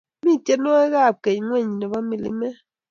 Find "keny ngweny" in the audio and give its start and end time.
1.23-1.69